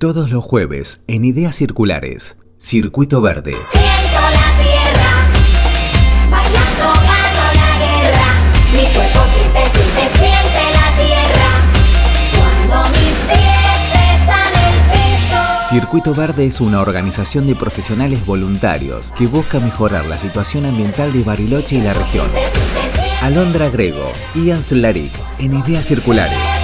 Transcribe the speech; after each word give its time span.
Todos 0.00 0.30
los 0.30 0.42
jueves 0.42 1.02
en 1.08 1.26
Ideas 1.26 1.56
Circulares, 1.56 2.38
Circuito 2.56 3.20
Verde. 3.20 3.54
Siento 3.70 4.20
la 4.30 4.48
tierra, 4.64 5.28
bailando 6.30 6.86
gano 7.02 7.44
la 7.52 7.72
guerra. 7.84 8.28
Mi 8.72 8.94
cuerpo 8.94 9.20
siente, 9.34 9.60
siente, 9.74 10.16
siente 10.16 10.62
la 10.72 10.88
tierra. 11.04 11.50
Cuando 12.34 12.88
mis 12.92 13.12
pies 13.28 13.76
besan 13.92 14.52
el 14.64 14.78
piso. 14.90 15.68
Circuito 15.68 16.14
Verde 16.14 16.46
es 16.46 16.62
una 16.62 16.80
organización 16.80 17.46
de 17.46 17.54
profesionales 17.54 18.24
voluntarios 18.24 19.10
que 19.18 19.26
busca 19.26 19.60
mejorar 19.60 20.06
la 20.06 20.16
situación 20.16 20.64
ambiental 20.64 21.12
de 21.12 21.24
Bariloche 21.24 21.76
y 21.76 21.82
la 21.82 21.92
región. 21.92 22.30
Alondra 23.20 23.68
Grego, 23.68 24.10
Ian 24.34 24.62
Slaric, 24.62 25.12
en 25.38 25.58
Ideas 25.58 25.84
Circulares. 25.84 26.59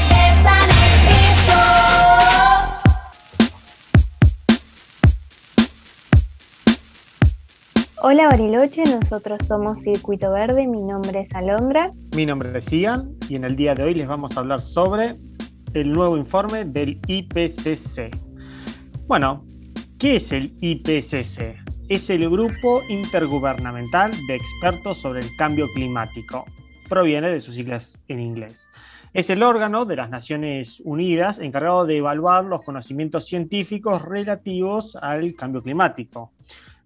Hola 8.09 8.29
Bariloche, 8.29 8.85
nosotros 8.85 9.45
somos 9.49 9.83
Circuito 9.83 10.31
Verde, 10.31 10.69
mi 10.69 10.81
nombre 10.81 11.23
es 11.23 11.35
Alondra. 11.35 11.93
Mi 12.15 12.25
nombre 12.25 12.57
es 12.57 12.71
Ian 12.71 13.17
y 13.29 13.35
en 13.35 13.43
el 13.43 13.57
día 13.57 13.75
de 13.75 13.83
hoy 13.83 13.95
les 13.95 14.07
vamos 14.07 14.37
a 14.37 14.41
hablar 14.43 14.61
sobre 14.61 15.15
el 15.75 15.93
nuevo 15.93 16.17
informe 16.17 16.65
del 16.65 17.01
IPCC. 17.09 18.17
Bueno, 19.09 19.45
¿qué 19.99 20.17
es 20.17 20.31
el 20.31 20.55
IPCC? 20.61 21.57
Es 21.89 22.09
el 22.09 22.31
Grupo 22.31 22.81
Intergubernamental 22.89 24.13
de 24.29 24.37
Expertos 24.37 24.99
sobre 24.99 25.19
el 25.19 25.37
Cambio 25.37 25.67
Climático. 25.75 26.45
Proviene 26.89 27.29
de 27.31 27.41
sus 27.41 27.57
siglas 27.57 28.01
en 28.07 28.21
inglés. 28.21 28.69
Es 29.15 29.31
el 29.31 29.43
órgano 29.43 29.85
de 29.85 29.97
las 29.97 30.11
Naciones 30.11 30.81
Unidas 30.85 31.41
encargado 31.41 31.85
de 31.87 31.97
evaluar 31.97 32.45
los 32.45 32.63
conocimientos 32.63 33.27
científicos 33.27 34.01
relativos 34.03 34.95
al 34.95 35.35
cambio 35.35 35.61
climático. 35.61 36.36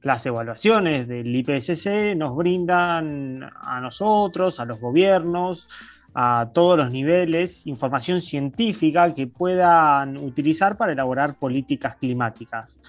Las 0.03 0.25
evaluaciones 0.25 1.07
del 1.09 1.35
IPCC 1.35 2.17
nos 2.17 2.35
brindan 2.35 3.51
a 3.61 3.81
nosotros, 3.81 4.59
a 4.59 4.65
los 4.65 4.81
gobiernos, 4.81 5.69
a 6.15 6.49
todos 6.55 6.79
los 6.79 6.91
niveles, 6.91 7.67
información 7.67 8.21
científica 8.21 9.15
que 9.15 9.27
puedan 9.27 10.17
utilizar 10.17 10.77
para 10.77 10.93
elaborar 10.93 11.35
políticas 11.35 11.97
climáticas. 11.97 12.81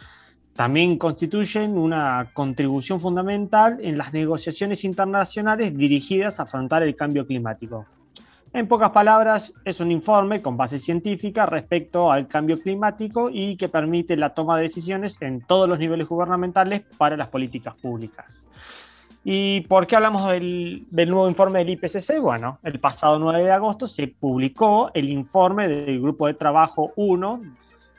También 0.56 0.98
constituyen 0.98 1.78
una 1.78 2.30
contribución 2.34 3.00
fundamental 3.02 3.78
en 3.82 3.98
las 3.98 4.14
negociaciones 4.14 4.84
internacionales 4.86 5.76
dirigidas 5.76 6.40
a 6.40 6.44
afrontar 6.44 6.84
el 6.84 6.96
cambio 6.96 7.28
climático. 7.28 7.86
En 8.54 8.68
pocas 8.68 8.90
palabras, 8.90 9.54
es 9.64 9.80
un 9.80 9.92
informe 9.92 10.42
con 10.42 10.58
base 10.58 10.78
científica 10.78 11.46
respecto 11.46 12.12
al 12.12 12.28
cambio 12.28 12.60
climático 12.60 13.30
y 13.32 13.56
que 13.56 13.70
permite 13.70 14.18
la 14.18 14.34
toma 14.34 14.58
de 14.58 14.64
decisiones 14.64 15.22
en 15.22 15.40
todos 15.40 15.70
los 15.70 15.80
niveles 15.80 16.06
gubernamentales 16.06 16.82
para 16.98 17.16
las 17.16 17.30
políticas 17.30 17.76
públicas. 17.76 18.46
¿Y 19.24 19.62
por 19.62 19.88
qué 19.88 19.96
hablamos 19.96 20.30
del, 20.30 20.86
del 20.92 21.10
nuevo 21.10 21.30
informe 21.30 21.60
del 21.60 21.70
IPCC? 21.70 22.20
Bueno, 22.20 22.60
el 22.64 22.78
pasado 22.82 23.20
9 23.20 23.42
de 23.42 23.52
agosto 23.52 23.88
se 23.88 24.08
publicó 24.08 24.92
el 24.94 25.10
informe 25.10 25.70
del 25.70 26.02
Grupo 26.02 26.28
de 26.28 26.34
Trabajo 26.34 26.92
1 26.98 27.42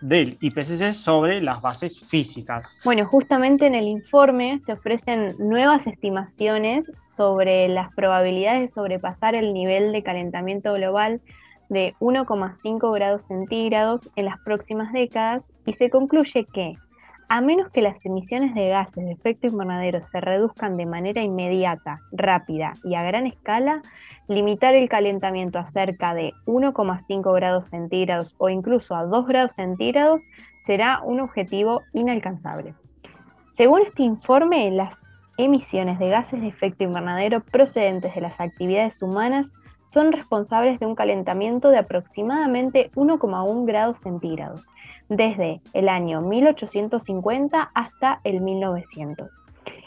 del 0.02 0.36
IPCC 0.40 0.92
sobre 0.92 1.40
las 1.40 1.62
bases 1.62 1.98
físicas. 2.00 2.78
Bueno, 2.84 3.06
justamente 3.06 3.66
en 3.66 3.74
el 3.74 3.86
informe 3.86 4.58
se 4.66 4.72
ofrecen 4.72 5.34
nuevas 5.38 5.86
estimaciones 5.86 6.92
sobre 7.16 7.68
las 7.68 7.94
probabilidades 7.94 8.60
de 8.60 8.68
sobrepasar 8.68 9.34
el 9.34 9.54
nivel 9.54 9.92
de 9.92 10.02
calentamiento 10.02 10.74
global 10.74 11.20
de 11.68 11.94
1,5 12.00 12.94
grados 12.94 13.22
centígrados 13.22 14.10
en 14.16 14.26
las 14.26 14.38
próximas 14.40 14.92
décadas 14.92 15.48
y 15.64 15.72
se 15.72 15.88
concluye 15.88 16.44
que, 16.52 16.76
a 17.28 17.40
menos 17.40 17.70
que 17.70 17.82
las 17.82 18.04
emisiones 18.04 18.54
de 18.54 18.68
gases 18.68 19.04
de 19.04 19.12
efecto 19.12 19.46
invernadero 19.46 20.02
se 20.02 20.20
reduzcan 20.20 20.76
de 20.76 20.86
manera 20.86 21.22
inmediata, 21.22 22.00
rápida 22.12 22.74
y 22.84 22.94
a 22.94 23.02
gran 23.02 23.26
escala, 23.26 23.82
limitar 24.28 24.74
el 24.74 24.88
calentamiento 24.88 25.58
a 25.58 25.66
cerca 25.66 26.14
de 26.14 26.32
1,5 26.46 27.34
grados 27.34 27.66
centígrados 27.66 28.34
o 28.38 28.48
incluso 28.48 28.94
a 28.94 29.04
2 29.04 29.26
grados 29.26 29.52
centígrados 29.52 30.22
será 30.62 31.00
un 31.02 31.20
objetivo 31.20 31.82
inalcanzable. 31.92 32.74
Según 33.52 33.82
este 33.82 34.02
informe, 34.02 34.70
las 34.70 35.02
emisiones 35.36 35.98
de 35.98 36.08
gases 36.08 36.40
de 36.40 36.48
efecto 36.48 36.84
invernadero 36.84 37.40
procedentes 37.40 38.14
de 38.14 38.20
las 38.20 38.40
actividades 38.40 39.00
humanas 39.02 39.50
son 39.92 40.12
responsables 40.12 40.80
de 40.80 40.86
un 40.86 40.94
calentamiento 40.94 41.70
de 41.70 41.78
aproximadamente 41.78 42.90
1,1 42.94 43.66
grados 43.66 43.98
centígrados 43.98 44.64
desde 45.16 45.60
el 45.72 45.88
año 45.88 46.20
1850 46.20 47.70
hasta 47.74 48.20
el 48.24 48.40
1900. 48.40 49.28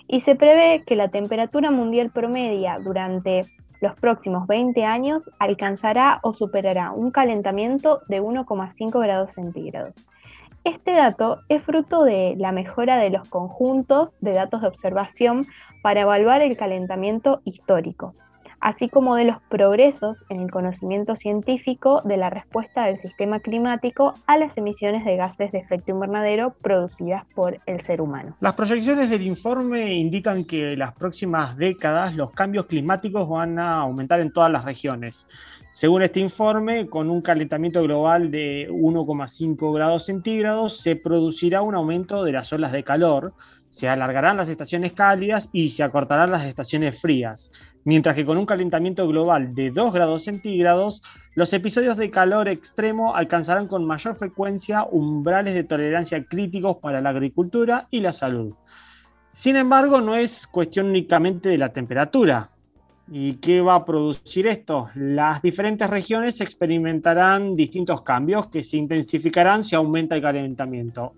Y 0.08 0.22
se 0.22 0.36
prevé 0.36 0.84
que 0.86 0.96
la 0.96 1.09
temperatura 1.09 1.72
mundial 1.72 2.12
promedia 2.12 2.78
durante 2.80 3.46
los 3.81 3.96
próximos 3.96 4.47
20 4.47 4.84
años 4.84 5.30
alcanzará 5.40 6.19
o 6.24 6.34
superará 6.34 6.91
un 6.91 7.12
calentamiento 7.12 8.02
de 8.08 8.22
1,5 8.22 9.02
grados 9.02 9.34
centígrados. 9.34 9.94
Este 10.64 10.94
dato 10.94 11.41
es 11.47 11.64
fruto 11.64 12.03
de 12.03 12.35
la 12.38 12.52
mejora 12.52 12.97
de 12.97 13.12
los 13.12 13.30
conjuntos 13.30 14.16
de 14.22 14.34
datos 14.34 14.62
de 14.62 14.68
observación 14.68 15.46
para 15.84 16.02
evaluar 16.02 16.41
el 16.41 16.58
calentamiento 16.58 17.41
histórico, 17.46 18.16
así 18.59 18.89
como 18.89 19.16
de 19.16 19.25
los 19.25 19.38
progresos 19.49 20.17
en 20.29 20.41
el 20.41 20.51
conocimiento 20.51 21.16
científico 21.16 22.01
de 22.03 22.17
la 22.17 22.29
respuesta 22.29 22.85
del 22.85 22.99
sistema 22.99 23.39
climático 23.39 24.13
a 24.27 24.38
las 24.38 24.57
emisiones 24.57 25.05
de 25.05 25.17
gases 25.17 25.51
de 25.51 25.59
efecto 25.59 25.91
invernadero 25.91 26.55
producidas 26.61 27.25
por 27.35 27.59
el 27.66 27.81
ser 27.81 28.01
humano. 28.01 28.35
Las 28.39 28.55
proyecciones 28.55 29.09
del 29.09 29.23
informe 29.23 29.93
indican 29.95 30.45
que 30.45 30.73
en 30.73 30.79
las 30.79 30.93
próximas 30.93 31.57
décadas 31.57 32.16
los 32.16 32.31
cambios 32.31 32.66
climáticos 32.66 33.27
van 33.27 33.59
a 33.59 33.79
aumentar 33.81 34.19
en 34.19 34.31
todas 34.31 34.51
las 34.51 34.66
regiones. 34.66 35.27
Según 35.75 36.03
este 36.03 36.22
informe, 36.22 36.88
con 36.88 37.09
un 37.09 37.22
calentamiento 37.22 37.84
global 37.84 38.31
de 38.31 38.69
1,5 38.72 39.74
grados 39.74 40.06
centígrados, 40.06 40.80
se 40.80 40.96
producirá 40.96 41.63
un 41.63 41.75
aumento 41.75 42.24
de 42.24 42.31
las 42.31 42.53
olas 42.53 42.72
de 42.72 42.86
calor, 42.86 43.34
se 43.72 43.90
alargarán 43.90 44.38
las 44.38 44.47
estaciones 44.47 44.94
cálidas 44.94 45.50
y 45.52 45.72
se 45.72 45.84
acortarán 45.84 46.31
las 46.31 46.46
estaciones 46.46 47.02
frías, 47.02 47.52
mientras 47.84 48.16
que 48.16 48.25
con 48.25 48.38
un 48.38 48.46
calentamiento 48.46 49.06
global 49.06 49.53
de 49.53 49.69
2 49.69 49.91
grados 49.91 50.24
centígrados, 50.24 51.02
los 51.34 51.52
episodios 51.52 51.97
de 51.97 52.09
calor 52.09 52.47
extremo 52.47 53.14
alcanzarán 53.14 53.68
con 53.68 53.85
mayor 53.85 54.16
frecuencia 54.16 54.85
umbrales 54.90 55.56
de 55.56 55.66
tolerancia 55.66 56.24
críticos 56.24 56.78
para 56.78 57.02
la 57.02 57.09
agricultura 57.09 57.90
y 57.91 58.00
la 58.00 58.14
salud. 58.14 58.53
Sin 59.34 59.58
embargo, 59.58 60.00
no 60.00 60.16
es 60.16 60.47
cuestión 60.47 60.85
únicamente 60.88 61.50
de 61.50 61.58
la 61.58 61.74
temperatura. 61.74 62.47
¿Y 63.07 63.35
qué 63.35 63.61
va 63.61 63.75
a 63.75 63.85
producir 63.85 64.47
esto? 64.47 64.89
Las 64.95 65.41
diferentes 65.41 65.88
regiones 65.89 66.41
experimentarán 66.41 67.55
distintos 67.55 68.01
cambios 68.01 68.47
que 68.47 68.63
se 68.63 68.77
intensificarán 68.77 69.63
si 69.63 69.75
aumenta 69.75 70.16
el 70.16 70.23
calentamiento. 70.23 71.13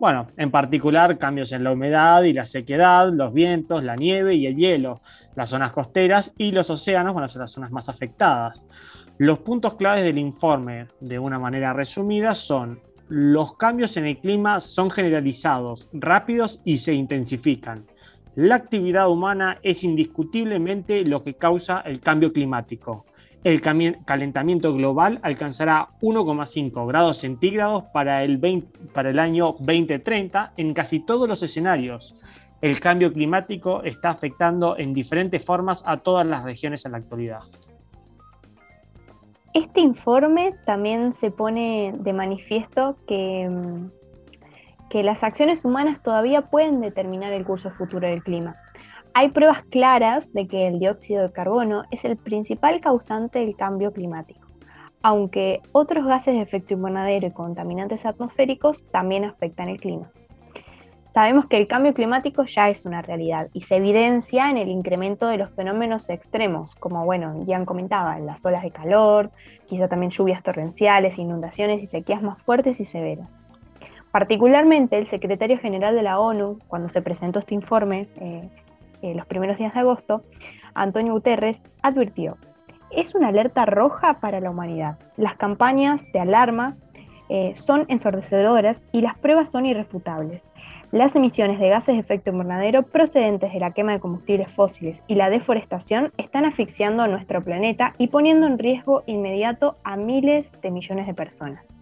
Bueno, 0.00 0.26
en 0.36 0.50
particular 0.50 1.16
cambios 1.16 1.52
en 1.52 1.62
la 1.62 1.70
humedad 1.70 2.24
y 2.24 2.32
la 2.32 2.44
sequedad, 2.44 3.12
los 3.12 3.32
vientos, 3.32 3.84
la 3.84 3.94
nieve 3.94 4.34
y 4.34 4.46
el 4.46 4.56
hielo. 4.56 5.02
Las 5.36 5.50
zonas 5.50 5.70
costeras 5.70 6.32
y 6.36 6.50
los 6.50 6.68
océanos 6.68 7.14
van 7.14 7.24
a 7.24 7.28
ser 7.28 7.42
las 7.42 7.52
zonas 7.52 7.70
más 7.70 7.88
afectadas. 7.88 8.66
Los 9.16 9.38
puntos 9.38 9.74
claves 9.74 10.02
del 10.02 10.18
informe, 10.18 10.88
de 11.00 11.20
una 11.20 11.38
manera 11.38 11.72
resumida, 11.72 12.34
son 12.34 12.80
los 13.08 13.56
cambios 13.56 13.96
en 13.96 14.06
el 14.06 14.18
clima 14.18 14.60
son 14.60 14.90
generalizados, 14.90 15.88
rápidos 15.92 16.60
y 16.64 16.78
se 16.78 16.94
intensifican. 16.94 17.86
La 18.36 18.56
actividad 18.56 19.08
humana 19.08 19.58
es 19.62 19.84
indiscutiblemente 19.84 21.04
lo 21.04 21.22
que 21.22 21.34
causa 21.34 21.80
el 21.82 22.00
cambio 22.00 22.32
climático. 22.32 23.04
El 23.44 23.60
calentamiento 23.60 24.74
global 24.74 25.20
alcanzará 25.22 25.88
1,5 26.00 26.88
grados 26.88 27.18
centígrados 27.18 27.84
para 27.92 28.24
el, 28.24 28.38
20 28.38 28.88
para 28.92 29.10
el 29.10 29.20
año 29.20 29.54
2030 29.60 30.54
en 30.56 30.74
casi 30.74 30.98
todos 30.98 31.28
los 31.28 31.44
escenarios. 31.44 32.16
El 32.60 32.80
cambio 32.80 33.12
climático 33.12 33.82
está 33.84 34.10
afectando 34.10 34.78
en 34.78 34.94
diferentes 34.94 35.44
formas 35.44 35.84
a 35.86 35.98
todas 35.98 36.26
las 36.26 36.42
regiones 36.42 36.84
en 36.86 36.92
la 36.92 36.98
actualidad. 36.98 37.40
Este 39.52 39.80
informe 39.80 40.54
también 40.64 41.12
se 41.12 41.30
pone 41.30 41.92
de 41.96 42.12
manifiesto 42.12 42.96
que, 43.06 43.48
mm, 43.48 44.03
que 44.94 45.02
las 45.02 45.24
acciones 45.24 45.64
humanas 45.64 46.00
todavía 46.04 46.42
pueden 46.42 46.80
determinar 46.80 47.32
el 47.32 47.44
curso 47.44 47.68
futuro 47.72 48.06
del 48.06 48.22
clima. 48.22 48.54
Hay 49.12 49.30
pruebas 49.30 49.64
claras 49.64 50.32
de 50.32 50.46
que 50.46 50.68
el 50.68 50.78
dióxido 50.78 51.24
de 51.24 51.32
carbono 51.32 51.82
es 51.90 52.04
el 52.04 52.16
principal 52.16 52.80
causante 52.80 53.40
del 53.40 53.56
cambio 53.56 53.92
climático, 53.92 54.46
aunque 55.02 55.58
otros 55.72 56.06
gases 56.06 56.34
de 56.36 56.42
efecto 56.42 56.74
invernadero 56.74 57.26
y 57.26 57.32
contaminantes 57.32 58.06
atmosféricos 58.06 58.84
también 58.92 59.24
afectan 59.24 59.68
el 59.68 59.80
clima. 59.80 60.12
Sabemos 61.12 61.46
que 61.48 61.56
el 61.56 61.66
cambio 61.66 61.92
climático 61.92 62.44
ya 62.44 62.68
es 62.68 62.86
una 62.86 63.02
realidad 63.02 63.48
y 63.52 63.62
se 63.62 63.74
evidencia 63.74 64.48
en 64.48 64.58
el 64.58 64.68
incremento 64.68 65.26
de 65.26 65.38
los 65.38 65.50
fenómenos 65.56 66.08
extremos, 66.08 66.72
como 66.76 67.04
bueno, 67.04 67.44
ya 67.46 67.56
han 67.56 67.64
comentado, 67.64 68.16
las 68.24 68.44
olas 68.44 68.62
de 68.62 68.70
calor, 68.70 69.32
quizá 69.66 69.88
también 69.88 70.12
lluvias 70.12 70.44
torrenciales, 70.44 71.18
inundaciones 71.18 71.82
y 71.82 71.88
sequías 71.88 72.22
más 72.22 72.40
fuertes 72.42 72.78
y 72.78 72.84
severas. 72.84 73.43
Particularmente 74.14 74.96
el 74.96 75.08
secretario 75.08 75.58
general 75.58 75.96
de 75.96 76.04
la 76.04 76.20
ONU, 76.20 76.60
cuando 76.68 76.88
se 76.88 77.02
presentó 77.02 77.40
este 77.40 77.56
informe 77.56 78.06
eh, 78.20 78.48
eh, 79.02 79.12
los 79.12 79.26
primeros 79.26 79.58
días 79.58 79.74
de 79.74 79.80
agosto, 79.80 80.22
Antonio 80.72 81.14
Guterres, 81.14 81.60
advirtió, 81.82 82.36
es 82.92 83.16
una 83.16 83.26
alerta 83.26 83.66
roja 83.66 84.20
para 84.20 84.38
la 84.38 84.50
humanidad. 84.50 85.00
Las 85.16 85.34
campañas 85.34 86.00
de 86.12 86.20
alarma 86.20 86.76
eh, 87.28 87.54
son 87.56 87.86
ensordecedoras 87.88 88.84
y 88.92 89.00
las 89.00 89.18
pruebas 89.18 89.48
son 89.48 89.66
irrefutables. 89.66 90.46
Las 90.92 91.16
emisiones 91.16 91.58
de 91.58 91.70
gases 91.70 91.96
de 91.96 92.00
efecto 92.00 92.30
invernadero 92.30 92.84
procedentes 92.84 93.52
de 93.52 93.58
la 93.58 93.72
quema 93.72 93.94
de 93.94 93.98
combustibles 93.98 94.48
fósiles 94.52 95.02
y 95.08 95.16
la 95.16 95.28
deforestación 95.28 96.12
están 96.18 96.44
asfixiando 96.44 97.02
a 97.02 97.08
nuestro 97.08 97.42
planeta 97.42 97.94
y 97.98 98.06
poniendo 98.06 98.46
en 98.46 98.60
riesgo 98.60 99.02
inmediato 99.06 99.74
a 99.82 99.96
miles 99.96 100.46
de 100.62 100.70
millones 100.70 101.08
de 101.08 101.14
personas. 101.14 101.80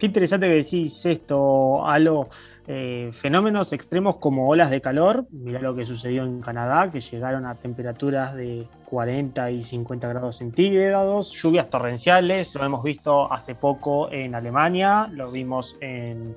Qué 0.00 0.06
interesante 0.06 0.48
que 0.48 0.54
decís 0.54 1.04
esto, 1.04 1.86
Alo. 1.86 2.30
Eh, 2.66 3.10
fenómenos 3.12 3.74
extremos 3.74 4.16
como 4.16 4.48
olas 4.48 4.70
de 4.70 4.80
calor, 4.80 5.26
mira 5.30 5.60
lo 5.60 5.74
que 5.74 5.84
sucedió 5.84 6.24
en 6.24 6.40
Canadá, 6.40 6.90
que 6.90 7.02
llegaron 7.02 7.44
a 7.44 7.54
temperaturas 7.54 8.34
de 8.34 8.66
40 8.86 9.50
y 9.50 9.62
50 9.62 10.08
grados 10.08 10.38
centígrados, 10.38 11.32
lluvias 11.32 11.68
torrenciales, 11.68 12.54
lo 12.54 12.64
hemos 12.64 12.82
visto 12.82 13.30
hace 13.30 13.54
poco 13.54 14.10
en 14.10 14.34
Alemania, 14.34 15.06
lo 15.12 15.30
vimos 15.30 15.76
en, 15.82 16.34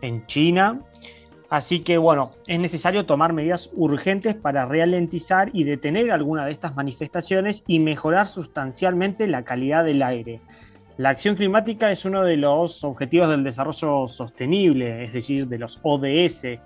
en 0.00 0.24
China. 0.26 0.78
Así 1.50 1.80
que 1.80 1.98
bueno, 1.98 2.30
es 2.46 2.60
necesario 2.60 3.04
tomar 3.04 3.32
medidas 3.32 3.68
urgentes 3.72 4.36
para 4.36 4.64
ralentizar 4.64 5.50
y 5.52 5.64
detener 5.64 6.12
alguna 6.12 6.46
de 6.46 6.52
estas 6.52 6.76
manifestaciones 6.76 7.64
y 7.66 7.80
mejorar 7.80 8.28
sustancialmente 8.28 9.26
la 9.26 9.42
calidad 9.42 9.82
del 9.82 10.04
aire. 10.04 10.40
La 10.98 11.08
acción 11.08 11.36
climática 11.36 11.90
es 11.90 12.04
uno 12.04 12.22
de 12.22 12.36
los 12.36 12.84
objetivos 12.84 13.30
del 13.30 13.44
desarrollo 13.44 14.08
sostenible, 14.08 15.04
es 15.04 15.12
decir, 15.14 15.48
de 15.48 15.58
los 15.58 15.80
ODS, 15.82 16.58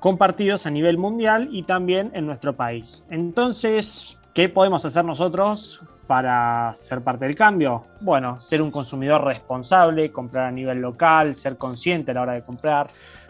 compartidos 0.00 0.66
a 0.66 0.70
nivel 0.70 0.98
mundial 0.98 1.48
y 1.52 1.62
también 1.62 2.10
en 2.12 2.26
nuestro 2.26 2.56
país. 2.56 3.04
Entonces, 3.08 4.18
¿qué 4.34 4.48
podemos 4.48 4.84
hacer 4.84 5.04
nosotros 5.04 5.80
para 6.08 6.74
ser 6.74 7.02
parte 7.02 7.26
del 7.26 7.36
cambio? 7.36 7.84
Bueno, 8.00 8.40
ser 8.40 8.62
un 8.62 8.72
consumidor 8.72 9.24
responsable, 9.24 10.10
comprar 10.10 10.46
a 10.46 10.52
nivel 10.52 10.80
local, 10.80 11.36
ser 11.36 11.56
consciente 11.56 12.10
a 12.10 12.14
la 12.14 12.22
hora 12.22 12.32
de 12.32 12.42
comprar, 12.42 12.88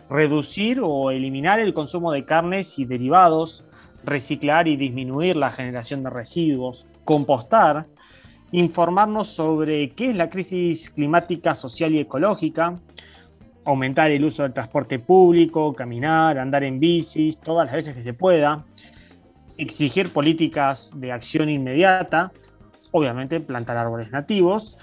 reducir 0.09 0.81
o 0.83 1.11
eliminar 1.11 1.61
el 1.61 1.75
consumo 1.75 2.11
de 2.11 2.25
carnes 2.25 2.79
y 2.79 2.87
derivados, 2.87 3.67
reciclar 4.03 4.67
y 4.67 4.79
disminuir 4.79 5.37
la 5.37 5.51
generación 5.51 6.03
de 6.03 6.11
residuos, 6.11 6.87
compostar, 7.05 7.87
informarnos 8.53 9.29
sobre 9.29 9.91
qué 9.91 10.11
es 10.11 10.17
la 10.17 10.31
crisis 10.31 10.91
climática 10.91 11.55
social 11.55 11.93
y 11.93 12.01
ecológica, 12.01 12.77
aumentar 13.65 14.11
el 14.11 14.25
uso 14.25 14.43
del 14.43 14.55
transporte 14.55 14.99
público, 14.99 15.75
caminar, 15.75 16.39
andar 16.39 16.65
en 16.65 16.81
bicis, 16.81 17.39
todas 17.39 17.67
las 17.67 17.75
veces 17.75 17.95
que 17.95 18.03
se 18.03 18.15
pueda, 18.15 18.65
exigir 19.59 20.13
políticas 20.13 20.93
de 20.97 21.13
acción 21.13 21.49
inmediata, 21.49 22.33
obviamente 22.93 23.41
plantar 23.41 23.77
árboles 23.77 24.11
nativos 24.11 24.79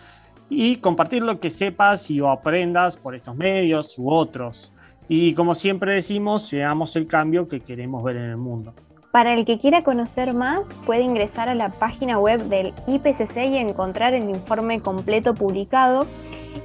y 0.50 0.78
compartir 0.78 1.24
lo 1.24 1.40
que 1.40 1.50
sepas 1.50 2.12
y 2.12 2.20
aprendas 2.20 2.96
por 2.98 3.16
estos 3.16 3.36
medios 3.36 3.98
u 3.98 4.12
otros. 4.12 4.72
Y 5.08 5.34
como 5.34 5.56
siempre 5.56 5.94
decimos, 5.94 6.44
seamos 6.48 6.96
el 6.96 7.08
cambio 7.08 7.48
que 7.48 7.62
queremos 7.62 8.04
ver 8.04 8.18
en 8.18 8.24
el 8.26 8.38
mundo. 8.38 8.74
Para 9.16 9.34
el 9.34 9.46
que 9.46 9.60
quiera 9.60 9.82
conocer 9.82 10.34
más, 10.34 10.64
puede 10.86 11.04
ingresar 11.04 11.48
a 11.48 11.56
la 11.56 11.70
página 11.70 12.20
web 12.20 12.50
del 12.50 12.74
IPCC 12.86 13.46
y 13.46 13.56
encontrar 13.56 14.14
el 14.14 14.30
informe 14.30 14.82
completo 14.82 15.34
publicado. 15.34 16.06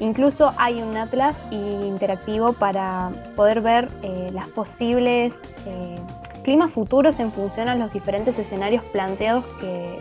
Incluso 0.01 0.53
hay 0.59 0.83
un 0.83 0.97
atlas 0.97 1.37
interactivo 1.53 2.55
para 2.55 3.13
poder 3.37 3.61
ver 3.61 3.89
eh, 4.03 4.31
las 4.33 4.49
posibles 4.49 5.33
eh, 5.65 5.95
climas 6.43 6.73
futuros 6.73 7.21
en 7.21 7.31
función 7.31 7.69
a 7.69 7.77
los 7.77 7.93
diferentes 7.93 8.37
escenarios 8.37 8.83
planteados 8.87 9.45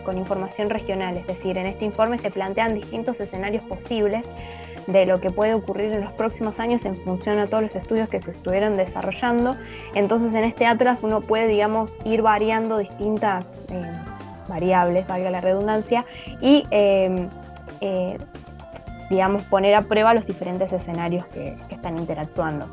con 0.04 0.18
información 0.18 0.70
regional. 0.70 1.18
Es 1.18 1.28
decir, 1.28 1.56
en 1.56 1.66
este 1.66 1.84
informe 1.84 2.18
se 2.18 2.32
plantean 2.32 2.74
distintos 2.74 3.20
escenarios 3.20 3.62
posibles 3.62 4.26
de 4.86 5.06
lo 5.06 5.20
que 5.20 5.30
puede 5.30 5.54
ocurrir 5.54 5.92
en 5.92 6.02
los 6.02 6.12
próximos 6.12 6.58
años 6.60 6.84
en 6.84 6.96
función 6.96 7.38
a 7.38 7.46
todos 7.46 7.62
los 7.62 7.76
estudios 7.76 8.08
que 8.08 8.20
se 8.20 8.30
estuvieron 8.30 8.74
desarrollando. 8.74 9.56
Entonces 9.94 10.34
en 10.34 10.44
este 10.44 10.66
atlas 10.66 11.00
uno 11.02 11.20
puede, 11.20 11.48
digamos, 11.48 11.92
ir 12.04 12.22
variando 12.22 12.78
distintas 12.78 13.50
eh, 13.68 13.92
variables, 14.48 15.06
valga 15.06 15.30
la 15.30 15.40
redundancia, 15.40 16.04
y 16.40 16.64
em, 16.70 17.28
eh, 17.80 18.18
digamos, 19.08 19.42
poner 19.44 19.74
a 19.74 19.82
prueba 19.82 20.14
los 20.14 20.26
diferentes 20.26 20.72
escenarios 20.72 21.24
que, 21.26 21.56
están 21.70 21.98
interactuando. 21.98 22.66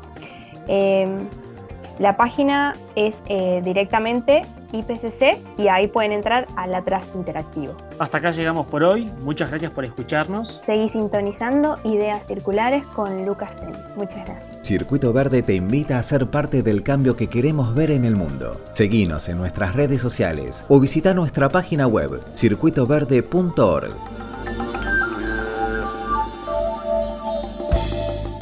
La 1.98 2.16
página 2.16 2.74
es 2.94 3.16
eh, 3.26 3.60
directamente 3.64 4.42
IPCC 4.72 5.58
y 5.58 5.68
ahí 5.68 5.88
pueden 5.88 6.12
entrar 6.12 6.46
al 6.56 6.74
Atlas 6.74 7.02
Interactivo. 7.14 7.76
Hasta 7.98 8.18
acá 8.18 8.30
llegamos 8.30 8.66
por 8.66 8.84
hoy. 8.84 9.10
Muchas 9.22 9.50
gracias 9.50 9.72
por 9.72 9.84
escucharnos. 9.84 10.62
Seguí 10.64 10.88
sintonizando 10.90 11.78
Ideas 11.84 12.24
Circulares 12.26 12.84
con 12.84 13.26
Lucas 13.26 13.50
Ten. 13.56 13.72
Muchas 13.96 14.24
gracias. 14.26 14.58
Circuito 14.62 15.12
Verde 15.12 15.42
te 15.42 15.54
invita 15.54 15.98
a 15.98 16.02
ser 16.02 16.28
parte 16.28 16.62
del 16.62 16.82
cambio 16.82 17.16
que 17.16 17.28
queremos 17.28 17.74
ver 17.74 17.90
en 17.90 18.04
el 18.04 18.14
mundo. 18.14 18.60
Seguinos 18.72 19.28
en 19.28 19.38
nuestras 19.38 19.74
redes 19.74 20.00
sociales 20.00 20.64
o 20.68 20.78
visita 20.78 21.14
nuestra 21.14 21.48
página 21.48 21.86
web 21.86 22.20
circuitoverde.org. 22.34 23.96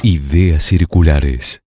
Ideas 0.03 0.63
Circulares 0.63 1.61